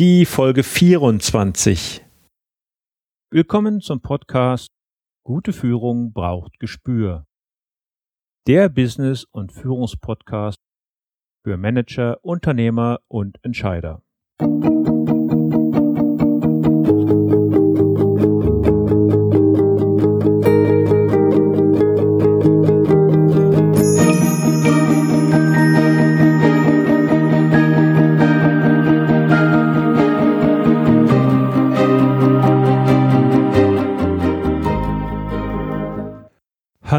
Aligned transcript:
die 0.00 0.24
Folge 0.24 0.62
24. 0.62 2.02
Willkommen 3.30 3.82
zum 3.82 4.00
Podcast 4.00 4.68
Gute 5.26 5.52
Führung 5.52 6.14
braucht 6.14 6.58
Gespür. 6.58 7.26
Der 8.46 8.70
Business- 8.70 9.26
und 9.30 9.52
Führungspodcast 9.52 10.56
für 11.44 11.58
Manager, 11.58 12.16
Unternehmer 12.24 13.00
und 13.08 13.36
Entscheider. 13.42 14.02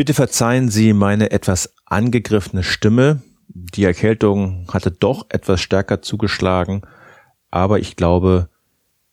Bitte 0.00 0.14
verzeihen 0.14 0.70
Sie 0.70 0.94
meine 0.94 1.30
etwas 1.30 1.74
angegriffene 1.84 2.62
Stimme. 2.62 3.20
Die 3.48 3.84
Erkältung 3.84 4.66
hatte 4.72 4.90
doch 4.90 5.26
etwas 5.28 5.60
stärker 5.60 6.00
zugeschlagen, 6.00 6.80
aber 7.50 7.80
ich 7.80 7.96
glaube, 7.96 8.48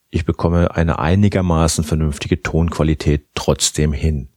ich 0.09 0.23
bekomme 0.23 0.73
eine 0.77 0.97
einigermaßen 0.97 1.83
vernünftige 1.83 2.41
Tonqualität 2.41 3.27
trotzdem 3.35 3.91
hin. 3.91 4.29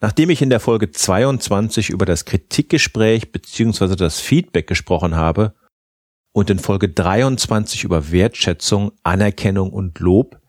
Nachdem 0.00 0.30
ich 0.30 0.40
in 0.40 0.50
der 0.50 0.60
Folge 0.60 0.92
22 0.92 1.90
über 1.90 2.06
das 2.06 2.24
Kritikgespräch 2.24 3.32
bzw. 3.32 3.96
das 3.96 4.20
Feedback 4.20 4.68
gesprochen 4.68 5.16
habe 5.16 5.56
und 6.30 6.48
in 6.48 6.60
Folge 6.60 6.88
23 6.88 7.82
über 7.82 8.12
Wertschätzung, 8.12 8.92
Anerkennung 9.02 9.72
und 9.72 9.98
Lob, 9.98 10.40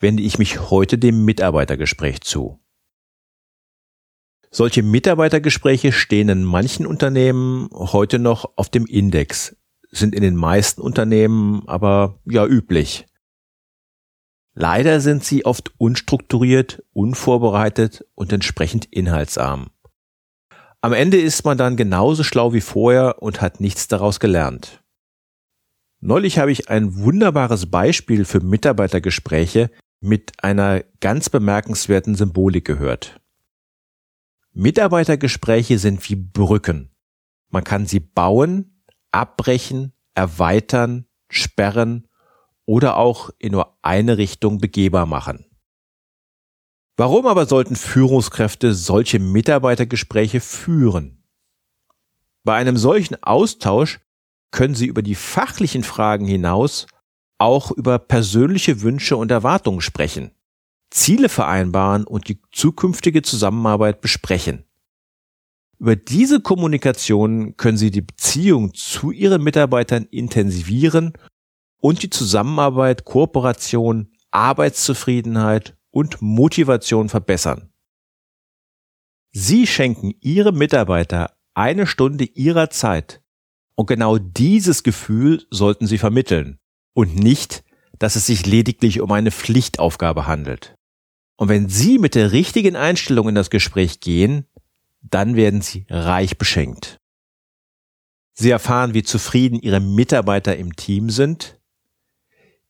wende 0.00 0.24
ich 0.24 0.36
mich 0.36 0.68
heute 0.68 0.98
dem 0.98 1.24
Mitarbeitergespräch 1.24 2.22
zu. 2.22 2.58
Solche 4.50 4.82
Mitarbeitergespräche 4.82 5.92
stehen 5.92 6.28
in 6.28 6.44
manchen 6.44 6.86
Unternehmen 6.86 7.68
heute 7.72 8.18
noch 8.18 8.52
auf 8.56 8.68
dem 8.68 8.86
Index, 8.86 9.56
sind 9.90 10.14
in 10.14 10.22
den 10.22 10.36
meisten 10.36 10.80
Unternehmen 10.80 11.62
aber 11.66 12.18
ja 12.24 12.46
üblich. 12.46 13.06
Leider 14.54 15.00
sind 15.00 15.22
sie 15.22 15.44
oft 15.44 15.72
unstrukturiert, 15.78 16.82
unvorbereitet 16.92 18.04
und 18.14 18.32
entsprechend 18.32 18.86
inhaltsarm. 18.86 19.70
Am 20.80 20.92
Ende 20.92 21.18
ist 21.18 21.44
man 21.44 21.58
dann 21.58 21.76
genauso 21.76 22.24
schlau 22.24 22.52
wie 22.52 22.60
vorher 22.60 23.22
und 23.22 23.40
hat 23.40 23.60
nichts 23.60 23.88
daraus 23.88 24.18
gelernt. 24.18 24.82
Neulich 26.00 26.38
habe 26.38 26.52
ich 26.52 26.70
ein 26.70 26.96
wunderbares 26.96 27.70
Beispiel 27.70 28.24
für 28.24 28.40
Mitarbeitergespräche 28.40 29.70
mit 30.00 30.32
einer 30.42 30.84
ganz 31.00 31.28
bemerkenswerten 31.28 32.14
Symbolik 32.14 32.64
gehört. 32.64 33.20
Mitarbeitergespräche 34.58 35.78
sind 35.78 36.10
wie 36.10 36.16
Brücken. 36.16 36.90
Man 37.48 37.62
kann 37.62 37.86
sie 37.86 38.00
bauen, 38.00 38.82
abbrechen, 39.12 39.92
erweitern, 40.14 41.06
sperren 41.30 42.08
oder 42.66 42.96
auch 42.96 43.30
in 43.38 43.52
nur 43.52 43.78
eine 43.82 44.18
Richtung 44.18 44.58
begehbar 44.58 45.06
machen. 45.06 45.46
Warum 46.96 47.28
aber 47.28 47.46
sollten 47.46 47.76
Führungskräfte 47.76 48.74
solche 48.74 49.20
Mitarbeitergespräche 49.20 50.40
führen? 50.40 51.22
Bei 52.42 52.56
einem 52.56 52.76
solchen 52.76 53.22
Austausch 53.22 54.00
können 54.50 54.74
sie 54.74 54.86
über 54.86 55.02
die 55.02 55.14
fachlichen 55.14 55.84
Fragen 55.84 56.26
hinaus 56.26 56.88
auch 57.38 57.70
über 57.70 58.00
persönliche 58.00 58.82
Wünsche 58.82 59.16
und 59.16 59.30
Erwartungen 59.30 59.82
sprechen. 59.82 60.32
Ziele 60.90 61.28
vereinbaren 61.28 62.04
und 62.04 62.28
die 62.28 62.40
zukünftige 62.52 63.22
Zusammenarbeit 63.22 64.00
besprechen. 64.00 64.64
Über 65.78 65.94
diese 65.94 66.40
Kommunikation 66.40 67.56
können 67.56 67.76
Sie 67.76 67.90
die 67.90 68.02
Beziehung 68.02 68.74
zu 68.74 69.12
Ihren 69.12 69.42
Mitarbeitern 69.44 70.04
intensivieren 70.10 71.12
und 71.80 72.02
die 72.02 72.10
Zusammenarbeit, 72.10 73.04
Kooperation, 73.04 74.12
Arbeitszufriedenheit 74.30 75.76
und 75.90 76.20
Motivation 76.20 77.08
verbessern. 77.08 77.70
Sie 79.30 79.66
schenken 79.66 80.14
Ihrem 80.20 80.58
Mitarbeiter 80.58 81.36
eine 81.54 81.86
Stunde 81.86 82.24
Ihrer 82.24 82.70
Zeit 82.70 83.22
und 83.74 83.86
genau 83.86 84.18
dieses 84.18 84.82
Gefühl 84.82 85.46
sollten 85.50 85.86
Sie 85.86 85.98
vermitteln 85.98 86.58
und 86.94 87.14
nicht, 87.14 87.62
dass 87.98 88.16
es 88.16 88.26
sich 88.26 88.46
lediglich 88.46 89.00
um 89.00 89.12
eine 89.12 89.30
Pflichtaufgabe 89.30 90.26
handelt. 90.26 90.77
Und 91.38 91.48
wenn 91.48 91.68
Sie 91.68 91.98
mit 91.98 92.16
der 92.16 92.32
richtigen 92.32 92.74
Einstellung 92.74 93.28
in 93.28 93.36
das 93.36 93.48
Gespräch 93.48 94.00
gehen, 94.00 94.44
dann 95.02 95.36
werden 95.36 95.60
Sie 95.60 95.86
reich 95.88 96.36
beschenkt. 96.36 97.00
Sie 98.34 98.50
erfahren, 98.50 98.92
wie 98.92 99.04
zufrieden 99.04 99.60
Ihre 99.60 99.78
Mitarbeiter 99.78 100.56
im 100.56 100.74
Team 100.74 101.10
sind. 101.10 101.60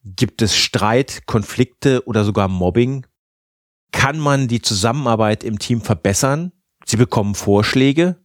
Gibt 0.04 0.42
es 0.42 0.54
Streit, 0.54 1.26
Konflikte 1.26 2.06
oder 2.06 2.24
sogar 2.24 2.48
Mobbing? 2.48 3.06
Kann 3.90 4.18
man 4.18 4.48
die 4.48 4.60
Zusammenarbeit 4.60 5.44
im 5.44 5.58
Team 5.58 5.80
verbessern? 5.80 6.52
Sie 6.84 6.98
bekommen 6.98 7.34
Vorschläge. 7.34 8.22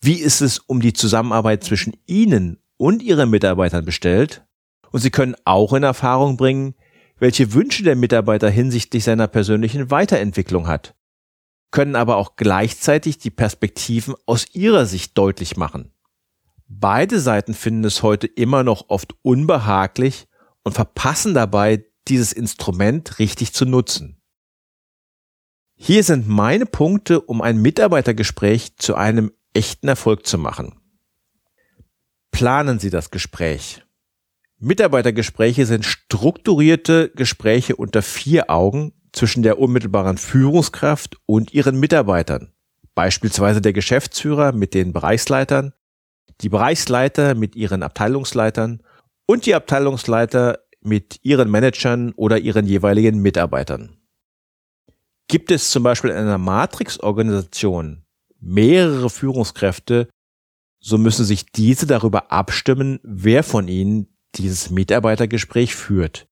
Wie 0.00 0.18
ist 0.18 0.40
es 0.40 0.58
um 0.60 0.80
die 0.80 0.94
Zusammenarbeit 0.94 1.62
zwischen 1.62 1.94
Ihnen 2.06 2.62
und 2.78 3.02
Ihren 3.02 3.28
Mitarbeitern 3.28 3.84
bestellt? 3.84 4.46
Und 4.90 5.00
Sie 5.00 5.10
können 5.10 5.36
auch 5.44 5.74
in 5.74 5.82
Erfahrung 5.82 6.38
bringen, 6.38 6.74
welche 7.18 7.52
Wünsche 7.52 7.82
der 7.82 7.96
Mitarbeiter 7.96 8.48
hinsichtlich 8.48 9.04
seiner 9.04 9.28
persönlichen 9.28 9.90
Weiterentwicklung 9.90 10.66
hat, 10.66 10.94
können 11.70 11.96
aber 11.96 12.16
auch 12.16 12.36
gleichzeitig 12.36 13.18
die 13.18 13.30
Perspektiven 13.30 14.14
aus 14.26 14.54
ihrer 14.54 14.86
Sicht 14.86 15.18
deutlich 15.18 15.56
machen. 15.56 15.92
Beide 16.66 17.20
Seiten 17.20 17.54
finden 17.54 17.84
es 17.84 18.02
heute 18.02 18.26
immer 18.26 18.62
noch 18.62 18.88
oft 18.88 19.14
unbehaglich 19.22 20.28
und 20.62 20.74
verpassen 20.74 21.34
dabei, 21.34 21.84
dieses 22.08 22.32
Instrument 22.32 23.18
richtig 23.18 23.52
zu 23.52 23.64
nutzen. 23.64 24.20
Hier 25.74 26.02
sind 26.02 26.28
meine 26.28 26.66
Punkte, 26.66 27.20
um 27.20 27.40
ein 27.40 27.60
Mitarbeitergespräch 27.62 28.76
zu 28.76 28.94
einem 28.94 29.32
echten 29.54 29.88
Erfolg 29.88 30.26
zu 30.26 30.36
machen. 30.36 30.80
Planen 32.30 32.78
Sie 32.78 32.90
das 32.90 33.10
Gespräch. 33.10 33.82
Mitarbeitergespräche 34.60 35.66
sind 35.66 35.84
strukturierte 35.84 37.10
Gespräche 37.10 37.76
unter 37.76 38.02
vier 38.02 38.50
Augen 38.50 38.92
zwischen 39.12 39.42
der 39.42 39.58
unmittelbaren 39.58 40.18
Führungskraft 40.18 41.16
und 41.26 41.54
ihren 41.54 41.78
Mitarbeitern. 41.78 42.52
Beispielsweise 42.94 43.60
der 43.60 43.72
Geschäftsführer 43.72 44.50
mit 44.50 44.74
den 44.74 44.92
Bereichsleitern, 44.92 45.72
die 46.40 46.48
Bereichsleiter 46.48 47.36
mit 47.36 47.54
ihren 47.54 47.84
Abteilungsleitern 47.84 48.82
und 49.26 49.46
die 49.46 49.54
Abteilungsleiter 49.54 50.58
mit 50.80 51.20
ihren 51.22 51.50
Managern 51.50 52.12
oder 52.12 52.38
ihren 52.38 52.66
jeweiligen 52.66 53.20
Mitarbeitern. 53.20 53.96
Gibt 55.28 55.52
es 55.52 55.70
zum 55.70 55.84
Beispiel 55.84 56.10
in 56.10 56.16
einer 56.16 56.38
Matrix-Organisation 56.38 58.02
mehrere 58.40 59.10
Führungskräfte, 59.10 60.08
so 60.80 60.98
müssen 60.98 61.24
sich 61.24 61.46
diese 61.46 61.86
darüber 61.86 62.32
abstimmen, 62.32 62.98
wer 63.02 63.44
von 63.44 63.68
ihnen 63.68 64.17
dieses 64.38 64.70
Mitarbeitergespräch 64.70 65.74
führt. 65.74 66.28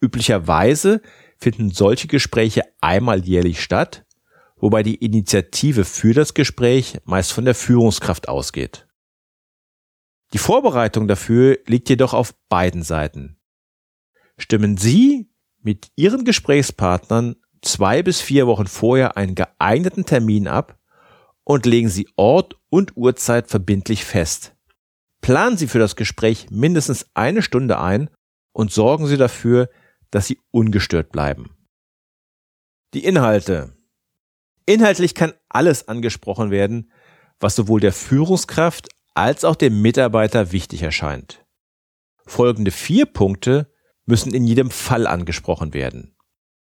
Üblicherweise 0.00 1.02
finden 1.36 1.70
solche 1.70 2.08
Gespräche 2.08 2.62
einmal 2.80 3.24
jährlich 3.24 3.62
statt, 3.62 4.04
wobei 4.56 4.82
die 4.82 4.96
Initiative 4.96 5.84
für 5.84 6.14
das 6.14 6.34
Gespräch 6.34 6.98
meist 7.04 7.32
von 7.32 7.44
der 7.44 7.54
Führungskraft 7.54 8.28
ausgeht. 8.28 8.86
Die 10.32 10.38
Vorbereitung 10.38 11.08
dafür 11.08 11.58
liegt 11.66 11.88
jedoch 11.88 12.14
auf 12.14 12.34
beiden 12.48 12.82
Seiten. 12.82 13.38
Stimmen 14.38 14.76
Sie 14.76 15.30
mit 15.60 15.90
Ihren 15.96 16.24
Gesprächspartnern 16.24 17.36
zwei 17.62 18.02
bis 18.02 18.20
vier 18.20 18.46
Wochen 18.46 18.66
vorher 18.66 19.16
einen 19.16 19.34
geeigneten 19.34 20.06
Termin 20.06 20.46
ab 20.46 20.78
und 21.44 21.66
legen 21.66 21.88
Sie 21.88 22.08
Ort 22.16 22.56
und 22.70 22.96
Uhrzeit 22.96 23.48
verbindlich 23.48 24.04
fest. 24.04 24.54
Planen 25.20 25.56
Sie 25.56 25.66
für 25.66 25.78
das 25.78 25.96
Gespräch 25.96 26.50
mindestens 26.50 27.06
eine 27.14 27.42
Stunde 27.42 27.78
ein 27.78 28.10
und 28.52 28.72
sorgen 28.72 29.06
Sie 29.06 29.16
dafür, 29.16 29.68
dass 30.10 30.26
sie 30.26 30.40
ungestört 30.50 31.12
bleiben. 31.12 31.56
Die 32.94 33.04
Inhalte. 33.04 33.76
Inhaltlich 34.66 35.14
kann 35.14 35.32
alles 35.48 35.88
angesprochen 35.88 36.50
werden, 36.50 36.90
was 37.38 37.56
sowohl 37.56 37.80
der 37.80 37.92
Führungskraft 37.92 38.88
als 39.14 39.44
auch 39.44 39.56
dem 39.56 39.80
Mitarbeiter 39.80 40.52
wichtig 40.52 40.82
erscheint. 40.82 41.44
Folgende 42.26 42.70
vier 42.70 43.06
Punkte 43.06 43.72
müssen 44.06 44.34
in 44.34 44.44
jedem 44.44 44.70
Fall 44.70 45.06
angesprochen 45.06 45.74
werden. 45.74 46.16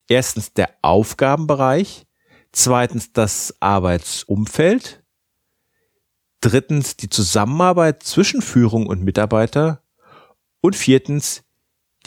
Erstens 0.08 0.54
der 0.54 0.70
Aufgabenbereich, 0.82 2.06
zweitens 2.52 3.14
das 3.14 3.56
Arbeitsumfeld, 3.60 5.00
drittens 6.42 6.98
die 6.98 7.10
Zusammenarbeit 7.10 8.04
zwischen 8.04 8.42
Führung 8.42 8.88
und 8.88 9.04
Mitarbeiter 9.04 9.84
und 10.60 10.76
viertens 10.76 11.44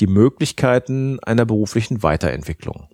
die 0.00 0.06
Möglichkeiten 0.06 1.20
einer 1.20 1.44
beruflichen 1.44 2.02
Weiterentwicklung. 2.02 2.88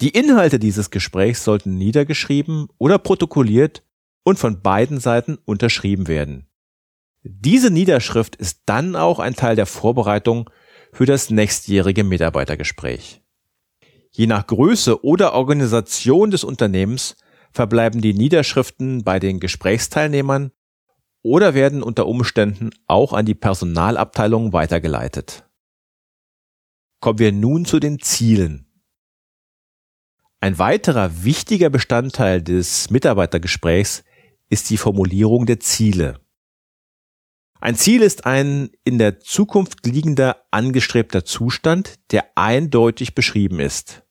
Die 0.00 0.08
Inhalte 0.10 0.58
dieses 0.58 0.90
Gesprächs 0.90 1.44
sollten 1.44 1.78
niedergeschrieben 1.78 2.66
oder 2.78 2.98
protokolliert 2.98 3.84
und 4.24 4.38
von 4.38 4.60
beiden 4.60 4.98
Seiten 4.98 5.38
unterschrieben 5.44 6.08
werden. 6.08 6.48
Diese 7.22 7.70
Niederschrift 7.70 8.36
ist 8.36 8.62
dann 8.66 8.96
auch 8.96 9.18
ein 9.18 9.34
Teil 9.34 9.56
der 9.56 9.66
Vorbereitung 9.66 10.50
für 10.92 11.06
das 11.06 11.30
nächstjährige 11.30 12.04
Mitarbeitergespräch. 12.04 13.22
Je 14.10 14.26
nach 14.26 14.46
Größe 14.46 15.04
oder 15.04 15.32
Organisation 15.32 16.30
des 16.30 16.44
Unternehmens 16.44 17.16
verbleiben 17.54 18.00
die 18.00 18.14
Niederschriften 18.14 19.04
bei 19.04 19.20
den 19.20 19.40
Gesprächsteilnehmern 19.40 20.50
oder 21.22 21.54
werden 21.54 21.82
unter 21.82 22.06
Umständen 22.06 22.70
auch 22.86 23.12
an 23.12 23.24
die 23.24 23.34
Personalabteilung 23.34 24.52
weitergeleitet. 24.52 25.48
Kommen 27.00 27.18
wir 27.20 27.32
nun 27.32 27.64
zu 27.64 27.80
den 27.80 28.00
Zielen. 28.00 28.66
Ein 30.40 30.58
weiterer 30.58 31.24
wichtiger 31.24 31.70
Bestandteil 31.70 32.42
des 32.42 32.90
Mitarbeitergesprächs 32.90 34.04
ist 34.50 34.68
die 34.68 34.76
Formulierung 34.76 35.46
der 35.46 35.60
Ziele. 35.60 36.20
Ein 37.60 37.76
Ziel 37.76 38.02
ist 38.02 38.26
ein 38.26 38.70
in 38.84 38.98
der 38.98 39.20
Zukunft 39.20 39.86
liegender 39.86 40.44
angestrebter 40.50 41.24
Zustand, 41.24 41.94
der 42.10 42.36
eindeutig 42.36 43.14
beschrieben 43.14 43.58
ist. 43.58 44.03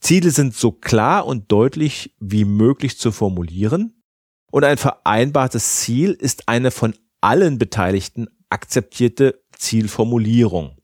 Ziele 0.00 0.30
sind 0.30 0.54
so 0.54 0.72
klar 0.72 1.26
und 1.26 1.52
deutlich 1.52 2.14
wie 2.18 2.44
möglich 2.44 2.98
zu 2.98 3.12
formulieren 3.12 4.02
und 4.50 4.64
ein 4.64 4.78
vereinbartes 4.78 5.76
Ziel 5.76 6.12
ist 6.12 6.48
eine 6.48 6.70
von 6.70 6.94
allen 7.20 7.58
Beteiligten 7.58 8.28
akzeptierte 8.48 9.42
Zielformulierung. 9.52 10.78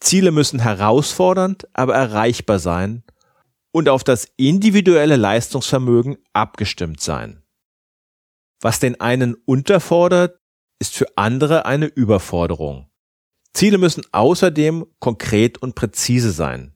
Ziele 0.00 0.30
müssen 0.30 0.60
herausfordernd, 0.60 1.66
aber 1.72 1.94
erreichbar 1.94 2.58
sein 2.58 3.02
und 3.72 3.88
auf 3.88 4.04
das 4.04 4.28
individuelle 4.36 5.16
Leistungsvermögen 5.16 6.18
abgestimmt 6.32 7.00
sein. 7.00 7.42
Was 8.60 8.78
den 8.80 9.00
einen 9.00 9.34
unterfordert, 9.34 10.38
ist 10.78 10.94
für 10.94 11.06
andere 11.16 11.64
eine 11.64 11.86
Überforderung. 11.86 12.90
Ziele 13.54 13.78
müssen 13.78 14.04
außerdem 14.12 14.86
konkret 14.98 15.58
und 15.58 15.74
präzise 15.74 16.30
sein. 16.30 16.75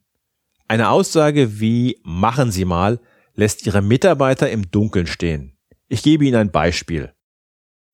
Eine 0.71 0.91
Aussage 0.91 1.59
wie 1.59 1.99
machen 2.05 2.53
Sie 2.53 2.65
mal 2.65 3.01
lässt 3.35 3.67
Ihre 3.67 3.83
Mitarbeiter 3.83 4.51
im 4.51 4.71
Dunkeln 4.71 5.09
stehen. 5.09 5.59
Ich 5.89 6.05
gebe 6.05 6.25
Ihnen 6.25 6.37
ein 6.37 6.53
Beispiel. 6.53 7.13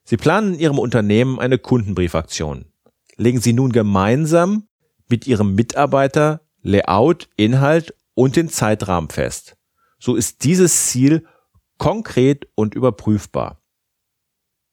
Sie 0.04 0.18
planen 0.18 0.52
in 0.52 0.60
Ihrem 0.60 0.78
Unternehmen 0.78 1.40
eine 1.40 1.56
Kundenbriefaktion. 1.56 2.66
Legen 3.16 3.40
Sie 3.40 3.54
nun 3.54 3.72
gemeinsam 3.72 4.68
mit 5.08 5.26
Ihrem 5.26 5.54
Mitarbeiter 5.54 6.42
Layout, 6.60 7.30
Inhalt 7.38 7.94
und 8.12 8.36
den 8.36 8.50
Zeitrahmen 8.50 9.08
fest. 9.08 9.56
So 9.98 10.14
ist 10.14 10.44
dieses 10.44 10.88
Ziel 10.88 11.24
konkret 11.78 12.46
und 12.56 12.74
überprüfbar. 12.74 13.62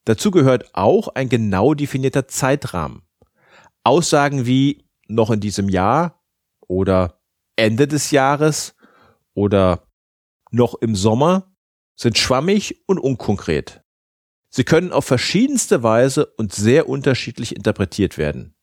Dazu 0.04 0.30
gehört 0.30 0.76
auch 0.76 1.08
ein 1.08 1.30
genau 1.30 1.74
definierter 1.74 2.28
Zeitrahmen. 2.28 3.04
Aussagen 3.86 4.46
wie 4.46 4.90
noch 5.08 5.32
in 5.32 5.40
diesem 5.40 5.70
Jahr 5.70 6.22
oder 6.68 7.23
Ende 7.56 7.88
des 7.88 8.12
Jahres 8.12 8.76
oder 9.34 9.88
noch 10.52 10.76
im 10.76 10.96
Sommer 10.96 11.54
sind 11.96 12.18
schwammig 12.18 12.84
und 12.88 13.00
unkonkret. 13.00 13.82
Sie 14.50 14.64
können 14.64 14.92
auf 14.92 15.06
verschiedenste 15.06 15.82
Weise 15.82 16.28
und 16.38 16.54
sehr 16.54 16.88
unterschiedlich 16.88 17.56
interpretiert 17.56 18.18
werden. 18.18 18.54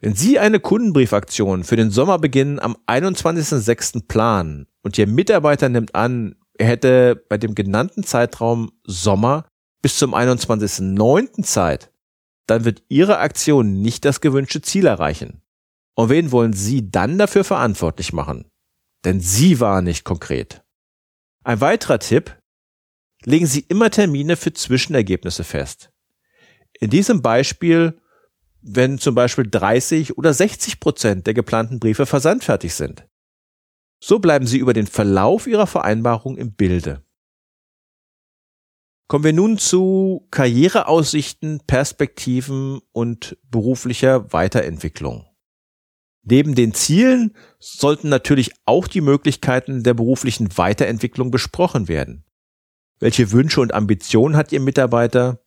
Wenn 0.00 0.14
Sie 0.14 0.38
eine 0.38 0.58
Kundenbriefaktion 0.58 1.64
für 1.64 1.76
den 1.76 1.90
Sommerbeginn 1.90 2.58
am 2.58 2.76
21.06. 2.86 4.08
planen 4.08 4.66
und 4.82 4.98
Ihr 4.98 5.06
Mitarbeiter 5.06 5.68
nimmt 5.68 5.94
an, 5.94 6.36
er 6.54 6.66
hätte 6.66 7.24
bei 7.28 7.38
dem 7.38 7.54
genannten 7.54 8.04
Zeitraum 8.04 8.72
Sommer 8.84 9.46
bis 9.82 9.98
zum 9.98 10.14
21.09. 10.14 11.42
Zeit, 11.44 11.92
dann 12.46 12.64
wird 12.64 12.82
Ihre 12.88 13.18
Aktion 13.18 13.82
nicht 13.82 14.04
das 14.04 14.20
gewünschte 14.20 14.62
Ziel 14.62 14.86
erreichen. 14.86 15.41
Und 15.94 16.08
wen 16.08 16.32
wollen 16.32 16.52
Sie 16.52 16.90
dann 16.90 17.18
dafür 17.18 17.44
verantwortlich 17.44 18.12
machen? 18.12 18.50
Denn 19.04 19.20
Sie 19.20 19.60
waren 19.60 19.84
nicht 19.84 20.04
konkret. 20.04 20.64
Ein 21.44 21.60
weiterer 21.60 21.98
Tipp, 21.98 22.38
legen 23.24 23.46
Sie 23.46 23.60
immer 23.68 23.90
Termine 23.90 24.36
für 24.36 24.52
Zwischenergebnisse 24.52 25.44
fest. 25.44 25.90
In 26.80 26.90
diesem 26.90 27.20
Beispiel, 27.22 28.00
wenn 28.60 28.98
zum 28.98 29.14
Beispiel 29.14 29.48
30 29.48 30.16
oder 30.18 30.32
60 30.32 30.80
Prozent 30.80 31.26
der 31.26 31.34
geplanten 31.34 31.80
Briefe 31.80 32.06
versandfertig 32.06 32.74
sind. 32.74 33.06
So 34.02 34.18
bleiben 34.18 34.46
Sie 34.46 34.58
über 34.58 34.72
den 34.72 34.86
Verlauf 34.86 35.46
Ihrer 35.46 35.66
Vereinbarung 35.66 36.36
im 36.36 36.54
Bilde. 36.54 37.04
Kommen 39.08 39.24
wir 39.24 39.32
nun 39.32 39.58
zu 39.58 40.26
Karriereaussichten, 40.30 41.60
Perspektiven 41.66 42.80
und 42.92 43.36
beruflicher 43.42 44.32
Weiterentwicklung. 44.32 45.26
Neben 46.24 46.54
den 46.54 46.72
Zielen 46.72 47.36
sollten 47.58 48.08
natürlich 48.08 48.52
auch 48.64 48.86
die 48.86 49.00
Möglichkeiten 49.00 49.82
der 49.82 49.94
beruflichen 49.94 50.56
Weiterentwicklung 50.56 51.30
besprochen 51.30 51.88
werden. 51.88 52.24
Welche 53.00 53.32
Wünsche 53.32 53.60
und 53.60 53.74
Ambitionen 53.74 54.36
hat 54.36 54.52
Ihr 54.52 54.60
Mitarbeiter? 54.60 55.40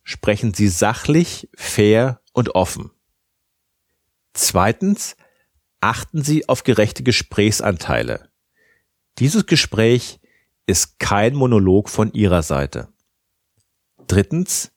sprechen 0.03 0.53
Sie 0.53 0.67
sachlich, 0.67 1.47
fair 1.55 2.19
und 2.33 2.53
offen. 2.53 2.91
Zweitens, 4.37 5.15
achten 5.81 6.21
Sie 6.21 6.47
auf 6.47 6.63
gerechte 6.63 7.01
Gesprächsanteile. 7.01 8.29
Dieses 9.17 9.47
Gespräch 9.47 10.19
ist 10.67 10.99
kein 10.99 11.33
Monolog 11.33 11.89
von 11.89 12.13
Ihrer 12.13 12.43
Seite. 12.43 12.87
Drittens, 14.05 14.71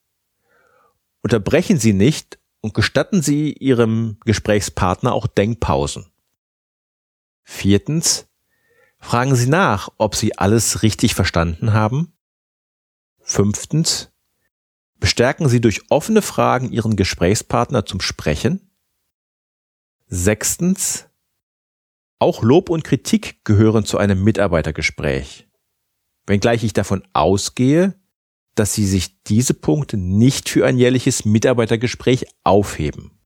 unterbrechen 1.21 1.77
Sie 1.77 1.93
nicht 1.93 2.39
und 2.61 2.73
gestatten 2.73 3.21
Sie 3.21 3.53
Ihrem 3.53 4.17
Gesprächspartner 4.25 5.13
auch 5.13 5.27
Denkpausen. 5.27 6.11
Viertens, 7.43 8.27
fragen 8.97 9.35
Sie 9.35 9.47
nach, 9.47 9.89
ob 9.99 10.15
Sie 10.15 10.39
alles 10.39 10.81
richtig 10.81 11.13
verstanden 11.13 11.71
haben. 11.71 12.13
Fünftens, 13.19 14.11
bestärken 14.99 15.49
Sie 15.49 15.61
durch 15.61 15.83
offene 15.91 16.23
Fragen 16.23 16.71
Ihren 16.71 16.95
Gesprächspartner 16.95 17.85
zum 17.85 18.01
Sprechen. 18.01 18.70
Sechstens, 20.13 21.07
auch 22.19 22.43
Lob 22.43 22.69
und 22.69 22.83
Kritik 22.83 23.45
gehören 23.45 23.85
zu 23.85 23.97
einem 23.97 24.21
Mitarbeitergespräch. 24.21 25.47
Wenngleich 26.27 26.65
ich 26.65 26.73
davon 26.73 27.07
ausgehe, 27.13 27.97
dass 28.53 28.73
Sie 28.73 28.85
sich 28.85 29.23
diese 29.23 29.53
Punkte 29.53 29.95
nicht 29.95 30.49
für 30.49 30.65
ein 30.65 30.77
jährliches 30.77 31.23
Mitarbeitergespräch 31.23 32.25
aufheben. 32.43 33.21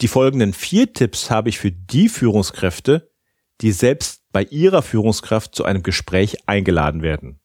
Die 0.00 0.06
folgenden 0.06 0.52
vier 0.52 0.92
Tipps 0.92 1.28
habe 1.28 1.48
ich 1.48 1.58
für 1.58 1.72
die 1.72 2.08
Führungskräfte, 2.08 3.12
die 3.60 3.72
selbst 3.72 4.22
bei 4.30 4.44
ihrer 4.44 4.82
Führungskraft 4.82 5.56
zu 5.56 5.64
einem 5.64 5.82
Gespräch 5.82 6.48
eingeladen 6.48 7.02
werden. 7.02 7.40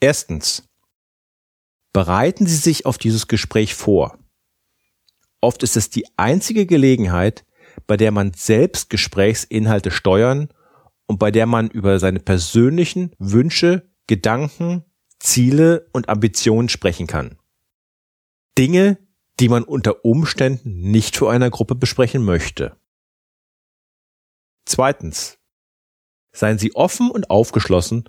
Erstens. 0.00 0.66
Bereiten 1.92 2.46
Sie 2.46 2.56
sich 2.56 2.86
auf 2.86 2.96
dieses 2.96 3.28
Gespräch 3.28 3.74
vor. 3.74 4.18
Oft 5.42 5.64
ist 5.64 5.76
es 5.76 5.90
die 5.90 6.06
einzige 6.16 6.66
Gelegenheit, 6.66 7.44
bei 7.86 7.96
der 7.96 8.12
man 8.12 8.32
selbst 8.32 8.88
Gesprächsinhalte 8.90 9.90
steuern 9.90 10.48
und 11.06 11.18
bei 11.18 11.32
der 11.32 11.46
man 11.46 11.68
über 11.68 11.98
seine 11.98 12.20
persönlichen 12.20 13.10
Wünsche, 13.18 13.90
Gedanken, 14.06 14.84
Ziele 15.18 15.88
und 15.92 16.08
Ambitionen 16.08 16.68
sprechen 16.68 17.08
kann. 17.08 17.38
Dinge, 18.56 18.98
die 19.40 19.48
man 19.48 19.64
unter 19.64 20.04
Umständen 20.04 20.90
nicht 20.90 21.16
vor 21.16 21.32
einer 21.32 21.50
Gruppe 21.50 21.74
besprechen 21.74 22.24
möchte. 22.24 22.76
Zweitens. 24.64 25.38
Seien 26.34 26.58
Sie 26.58 26.74
offen 26.74 27.10
und 27.10 27.30
aufgeschlossen 27.30 28.08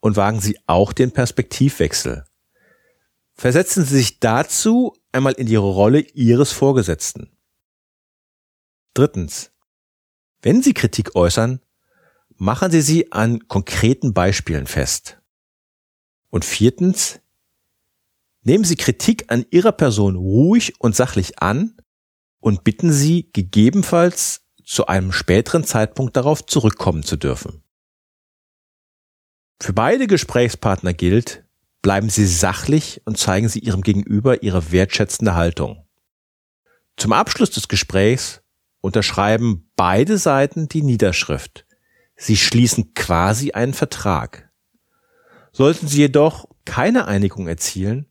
und 0.00 0.16
wagen 0.16 0.40
Sie 0.40 0.58
auch 0.66 0.92
den 0.92 1.12
Perspektivwechsel. 1.12 2.24
Versetzen 3.32 3.84
Sie 3.84 3.96
sich 3.96 4.20
dazu 4.20 4.94
einmal 5.14 5.34
in 5.34 5.46
die 5.46 5.56
Rolle 5.56 6.00
Ihres 6.00 6.52
Vorgesetzten. 6.52 7.30
Drittens. 8.94 9.52
Wenn 10.42 10.62
Sie 10.62 10.74
Kritik 10.74 11.14
äußern, 11.14 11.60
machen 12.36 12.70
Sie 12.70 12.82
sie 12.82 13.12
an 13.12 13.48
konkreten 13.48 14.12
Beispielen 14.12 14.66
fest. 14.66 15.20
Und 16.30 16.44
viertens. 16.44 17.20
Nehmen 18.42 18.64
Sie 18.64 18.76
Kritik 18.76 19.32
an 19.32 19.46
Ihrer 19.50 19.72
Person 19.72 20.16
ruhig 20.16 20.78
und 20.80 20.94
sachlich 20.94 21.38
an 21.38 21.76
und 22.40 22.62
bitten 22.62 22.92
Sie 22.92 23.30
gegebenenfalls 23.32 24.42
zu 24.64 24.86
einem 24.86 25.12
späteren 25.12 25.64
Zeitpunkt 25.64 26.16
darauf 26.16 26.44
zurückkommen 26.44 27.02
zu 27.02 27.16
dürfen. 27.16 27.62
Für 29.60 29.72
beide 29.72 30.06
Gesprächspartner 30.06 30.92
gilt, 30.92 31.44
bleiben 31.84 32.08
Sie 32.08 32.26
sachlich 32.26 33.02
und 33.04 33.18
zeigen 33.18 33.50
Sie 33.50 33.58
Ihrem 33.58 33.82
Gegenüber 33.82 34.42
Ihre 34.42 34.72
wertschätzende 34.72 35.34
Haltung. 35.34 35.86
Zum 36.96 37.12
Abschluss 37.12 37.50
des 37.50 37.68
Gesprächs 37.68 38.40
unterschreiben 38.80 39.70
beide 39.76 40.16
Seiten 40.16 40.66
die 40.66 40.80
Niederschrift. 40.80 41.66
Sie 42.16 42.38
schließen 42.38 42.94
quasi 42.94 43.52
einen 43.52 43.74
Vertrag. 43.74 44.50
Sollten 45.52 45.86
Sie 45.86 45.98
jedoch 45.98 46.48
keine 46.64 47.06
Einigung 47.06 47.48
erzielen 47.48 48.06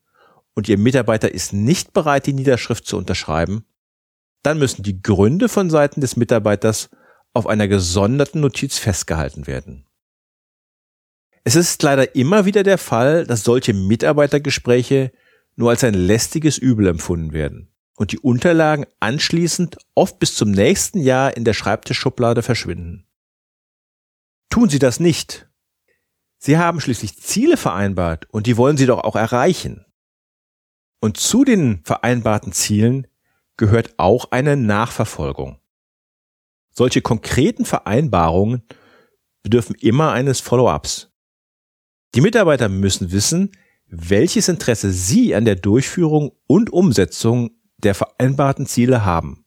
und 0.54 0.70
Ihr 0.70 0.78
Mitarbeiter 0.78 1.34
ist 1.34 1.52
nicht 1.52 1.94
bereit, 1.94 2.28
die 2.28 2.34
Niederschrift 2.34 2.86
zu 2.86 2.96
unterschreiben, 2.96 3.66
dann 4.44 4.60
müssen 4.60 4.84
die 4.84 5.02
Gründe 5.02 5.50
von 5.50 5.72
Seiten 5.72 6.00
des 6.00 6.16
Mitarbeiters 6.16 6.92
auf 7.34 7.48
einer 7.48 7.68
gesonderten 7.68 8.40
Notiz 8.40 8.78
festgehalten 8.78 9.48
werden. 9.48 9.88
Es 11.44 11.56
ist 11.56 11.84
leider 11.84 12.16
immer 12.16 12.46
wieder 12.46 12.64
der 12.64 12.78
Fall, 12.78 13.26
dass 13.26 13.44
solche 13.44 13.74
Mitarbeitergespräche 13.74 15.12
nur 15.56 15.72
als 15.72 15.84
ein 15.84 15.94
lästiges 15.94 16.58
Übel 16.58 16.88
empfunden 16.88 17.34
werden 17.34 17.70
und 17.96 18.12
die 18.12 18.20
Unterlagen 18.20 18.86
anschließend 19.00 19.78
oft 19.94 20.20
bis 20.20 20.36
zum 20.36 20.52
nächsten 20.52 21.00
Jahr 21.00 21.36
in 21.36 21.44
der 21.44 21.54
Schreibtischschublade 21.54 22.42
verschwinden. 22.42 23.06
Tun 24.50 24.70
Sie 24.70 24.80
das 24.80 25.00
nicht. 25.00 25.50
Sie 26.38 26.58
haben 26.58 26.80
schließlich 26.80 27.18
Ziele 27.22 27.58
vereinbart 27.58 28.30
und 28.30 28.48
die 28.48 28.58
wollen 28.58 28.78
Sie 28.78 28.86
doch 28.86 29.04
auch 29.04 29.16
erreichen. 29.16 29.86
Und 31.00 31.18
zu 31.18 31.44
den 31.44 31.82
vereinbarten 31.84 32.54
Zielen 32.54 33.08
gehört 33.58 33.96
auch 33.98 34.32
eine 34.32 34.56
Nachverfolgung. 34.56 35.60
Solche 36.72 37.02
konkreten 37.02 37.66
Vereinbarungen 37.66 38.64
bedürfen 39.44 39.76
immer 39.76 40.12
eines 40.12 40.40
Follow-ups. 40.40 41.13
Die 42.16 42.22
Mitarbeiter 42.22 42.70
müssen 42.70 43.12
wissen, 43.12 43.52
welches 43.88 44.48
Interesse 44.48 44.92
sie 44.92 45.34
an 45.36 45.46
der 45.46 45.56
Durchführung 45.56 46.32
und 46.48 46.72
Umsetzung 46.72 47.52
der 47.78 47.96
vereinbarten 47.96 48.66
Ziele 48.66 49.04
haben. 49.04 49.46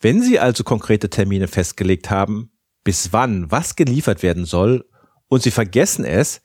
Wenn 0.00 0.20
Sie 0.20 0.38
also 0.38 0.64
konkrete 0.64 1.10
Termine 1.10 1.48
festgelegt 1.48 2.10
haben, 2.10 2.50
bis 2.84 3.12
wann 3.12 3.50
was 3.50 3.76
geliefert 3.76 4.22
werden 4.22 4.44
soll 4.44 4.84
und 5.28 5.42
Sie 5.42 5.50
vergessen 5.50 6.04
es, 6.04 6.42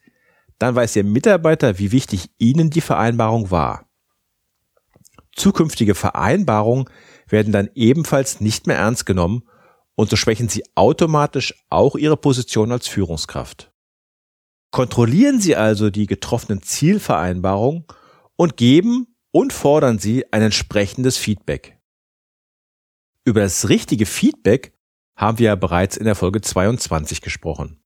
dann 0.58 0.74
weiß 0.74 0.96
Ihr 0.96 1.04
Mitarbeiter, 1.04 1.78
wie 1.78 1.92
wichtig 1.92 2.30
Ihnen 2.38 2.70
die 2.70 2.80
Vereinbarung 2.80 3.50
war. 3.50 3.88
Zukünftige 5.34 5.94
Vereinbarungen 5.94 6.88
werden 7.28 7.52
dann 7.52 7.68
ebenfalls 7.74 8.40
nicht 8.40 8.66
mehr 8.66 8.76
ernst 8.76 9.06
genommen 9.06 9.42
und 9.94 10.10
so 10.10 10.16
schwächen 10.16 10.48
Sie 10.48 10.64
automatisch 10.74 11.54
auch 11.68 11.96
Ihre 11.96 12.16
Position 12.16 12.72
als 12.72 12.86
Führungskraft. 12.88 13.72
Kontrollieren 14.70 15.40
Sie 15.40 15.56
also 15.56 15.90
die 15.90 16.06
getroffenen 16.06 16.62
Zielvereinbarungen 16.62 17.84
und 18.36 18.56
geben 18.56 19.16
und 19.30 19.52
fordern 19.52 19.98
Sie 19.98 20.30
ein 20.32 20.42
entsprechendes 20.42 21.16
Feedback. 21.16 21.78
Über 23.24 23.40
das 23.40 23.68
richtige 23.68 24.06
Feedback 24.06 24.72
haben 25.16 25.38
wir 25.38 25.46
ja 25.46 25.54
bereits 25.54 25.96
in 25.96 26.04
der 26.04 26.14
Folge 26.14 26.40
22 26.40 27.20
gesprochen. 27.20 27.82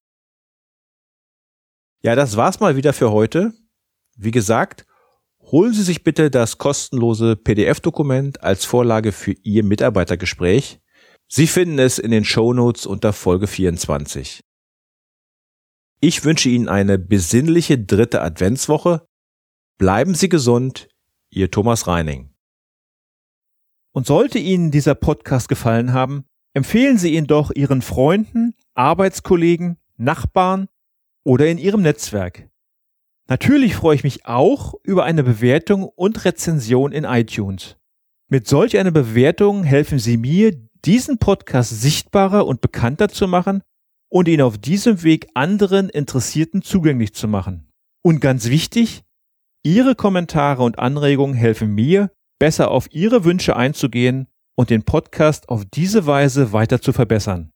Ja, 2.03 2.15
das 2.15 2.37
war's 2.37 2.61
mal 2.61 2.77
wieder 2.77 2.93
für 2.93 3.13
heute. 3.13 3.53
Wie 4.17 4.33
gesagt, 4.33 4.87
holen 5.41 5.73
Sie 5.73 5.83
sich 5.83 6.05
bitte 6.05 6.31
das 6.31 6.59
kostenlose 6.59 7.37
PDF-Dokument 7.37 8.43
als 8.43 8.65
Vorlage 8.65 9.13
für 9.13 9.33
Ihr 9.43 9.65
Mitarbeitergespräch. 9.65 10.81
Sie 11.29 11.47
finden 11.47 11.79
es 11.79 11.99
in 11.99 12.11
den 12.11 12.25
Show 12.25 12.53
Notes 12.53 12.87
unter 12.87 13.13
Folge 13.13 13.47
24. 13.47 14.43
Ich 16.05 16.25
wünsche 16.25 16.49
Ihnen 16.49 16.69
eine 16.69 16.99
besinnliche 16.99 17.79
dritte 17.79 18.23
Adventswoche. 18.23 19.07
Bleiben 19.79 20.17
Sie 20.17 20.29
gesund, 20.29 20.89
Ihr 21.31 21.49
Thomas 21.49 21.87
Reining. 21.87 22.35
Und 23.93 24.09
sollte 24.09 24.41
Ihnen 24.41 24.73
dieser 24.73 24.97
Podcast 24.97 25.49
gefallen 25.49 25.93
haben, 25.93 26.25
empfehlen 26.55 26.99
Sie 26.99 27.15
ihn 27.15 27.29
doch 27.29 27.53
Ihren 27.55 27.83
Freunden, 27.83 28.57
Arbeitskollegen, 28.75 29.79
Nachbarn 29.97 30.67
oder 31.23 31.47
in 31.47 31.59
Ihrem 31.59 31.83
Netzwerk. 31.83 32.51
Natürlich 33.29 33.77
freue 33.77 33.95
ich 33.95 34.03
mich 34.03 34.27
auch 34.27 34.75
über 34.83 35.05
eine 35.05 35.23
Bewertung 35.23 35.85
und 35.85 36.25
Rezension 36.25 36.91
in 36.91 37.05
iTunes. 37.05 37.77
Mit 38.29 38.49
solch 38.49 38.77
einer 38.77 38.91
Bewertung 38.91 39.63
helfen 39.63 40.01
Sie 40.01 40.17
mir, 40.17 40.51
diesen 40.85 41.19
Podcast 41.19 41.81
sichtbarer 41.81 42.45
und 42.45 42.61
bekannter 42.61 43.09
zu 43.09 43.29
machen 43.29 43.63
und 44.13 44.29
ihn 44.29 44.43
auf 44.43 44.59
diesem 44.59 45.03
Weg 45.03 45.29
anderen 45.33 45.89
Interessierten 45.89 46.61
zugänglich 46.61 47.15
zu 47.15 47.29
machen. 47.29 47.71
Und 48.05 48.21
ganz 48.21 48.51
wichtig, 48.51 49.05
Ihre 49.65 49.95
Kommentare 49.95 50.63
und 50.63 50.79
Anregungen 50.79 51.35
helfen 51.35 51.75
mir, 51.75 52.11
besser 52.39 52.71
auf 52.71 52.93
Ihre 52.93 53.25
Wünsche 53.25 53.57
einzugehen 53.57 54.27
und 54.55 54.69
den 54.69 54.83
Podcast 54.83 55.49
auf 55.49 55.65
diese 55.65 56.05
Weise 56.05 56.53
weiter 56.53 56.83
zu 56.83 56.93
verbessern. 56.93 57.53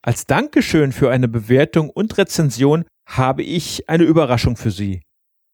Als 0.00 0.26
Dankeschön 0.26 0.92
für 0.92 1.10
eine 1.10 1.26
Bewertung 1.26 1.90
und 1.90 2.18
Rezension 2.18 2.84
habe 3.08 3.42
ich 3.42 3.88
eine 3.88 4.04
Überraschung 4.04 4.56
für 4.56 4.70
Sie. 4.70 5.02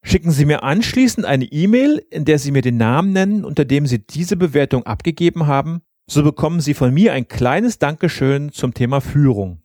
Schicken 0.04 0.32
Sie 0.32 0.44
mir 0.44 0.62
anschließend 0.62 1.24
eine 1.24 1.46
E-Mail, 1.46 2.04
in 2.10 2.26
der 2.26 2.38
Sie 2.38 2.50
mir 2.50 2.62
den 2.62 2.76
Namen 2.76 3.12
nennen, 3.12 3.44
unter 3.44 3.64
dem 3.64 3.86
Sie 3.86 4.04
diese 4.06 4.36
Bewertung 4.36 4.84
abgegeben 4.84 5.46
haben, 5.46 5.80
so 6.10 6.22
bekommen 6.22 6.60
Sie 6.60 6.74
von 6.74 6.92
mir 6.92 7.14
ein 7.14 7.26
kleines 7.26 7.78
Dankeschön 7.78 8.52
zum 8.52 8.74
Thema 8.74 9.00
Führung. 9.00 9.62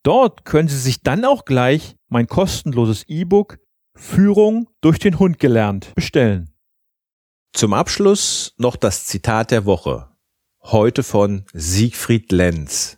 Dort 0.03 0.45
können 0.45 0.69
Sie 0.69 0.79
sich 0.79 1.03
dann 1.03 1.25
auch 1.25 1.43
gleich 1.43 1.97
mein 2.07 2.27
kostenloses 2.27 3.03
E-Book 3.07 3.59
Führung 3.95 4.69
durch 4.79 4.99
den 4.99 5.19
Hund 5.19 5.39
gelernt 5.39 5.93
bestellen. 5.95 6.53
Zum 7.53 7.73
Abschluss 7.73 8.53
noch 8.57 8.77
das 8.77 9.05
Zitat 9.05 9.51
der 9.51 9.65
Woche. 9.65 10.09
heute 10.63 11.03
von 11.03 11.43
Siegfried 11.53 12.31
Lenz. 12.31 12.96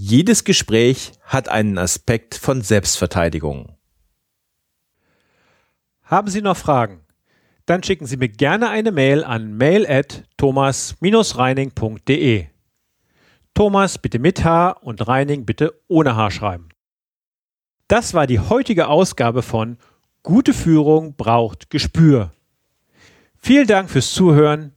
Jedes 0.00 0.44
Gespräch 0.44 1.10
hat 1.24 1.48
einen 1.48 1.76
Aspekt 1.76 2.36
von 2.36 2.62
Selbstverteidigung. 2.62 3.76
Haben 6.04 6.28
Sie 6.28 6.40
noch 6.40 6.56
Fragen? 6.56 7.00
Dann 7.66 7.82
schicken 7.82 8.06
Sie 8.06 8.16
mir 8.16 8.28
gerne 8.28 8.68
eine 8.68 8.92
Mail 8.92 9.24
an 9.24 9.56
mail 9.56 9.84
at 9.90 10.22
thomas-reining.de. 10.36 12.46
Thomas 13.54 13.98
bitte 13.98 14.20
mit 14.20 14.44
H 14.44 14.70
und 14.70 15.08
Reining 15.08 15.44
bitte 15.44 15.74
ohne 15.88 16.14
H 16.14 16.30
schreiben. 16.30 16.68
Das 17.88 18.14
war 18.14 18.28
die 18.28 18.38
heutige 18.38 18.86
Ausgabe 18.86 19.42
von 19.42 19.78
Gute 20.22 20.54
Führung 20.54 21.16
braucht 21.16 21.70
Gespür. 21.70 22.30
Vielen 23.36 23.66
Dank 23.66 23.90
fürs 23.90 24.12
Zuhören. 24.12 24.76